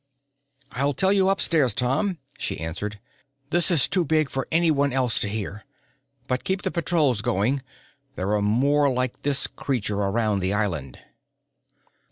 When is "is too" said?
3.69-4.03